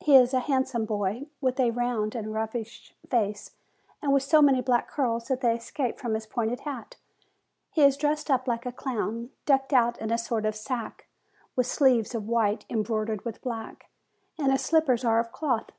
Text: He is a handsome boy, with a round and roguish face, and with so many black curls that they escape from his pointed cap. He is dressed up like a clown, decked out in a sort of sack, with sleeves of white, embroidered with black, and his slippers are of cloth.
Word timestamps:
He 0.00 0.16
is 0.18 0.34
a 0.34 0.40
handsome 0.40 0.84
boy, 0.84 1.28
with 1.40 1.58
a 1.58 1.70
round 1.70 2.14
and 2.14 2.34
roguish 2.34 2.94
face, 3.08 3.52
and 4.02 4.12
with 4.12 4.22
so 4.22 4.42
many 4.42 4.60
black 4.60 4.86
curls 4.86 5.28
that 5.28 5.40
they 5.40 5.56
escape 5.56 5.98
from 5.98 6.12
his 6.12 6.26
pointed 6.26 6.58
cap. 6.60 6.94
He 7.70 7.80
is 7.82 7.96
dressed 7.96 8.30
up 8.30 8.46
like 8.46 8.66
a 8.66 8.72
clown, 8.72 9.30
decked 9.46 9.72
out 9.72 9.98
in 9.98 10.10
a 10.10 10.18
sort 10.18 10.44
of 10.44 10.56
sack, 10.56 11.06
with 11.56 11.66
sleeves 11.66 12.14
of 12.14 12.28
white, 12.28 12.66
embroidered 12.68 13.24
with 13.24 13.40
black, 13.40 13.88
and 14.38 14.52
his 14.52 14.60
slippers 14.60 15.06
are 15.06 15.18
of 15.20 15.32
cloth. 15.32 15.70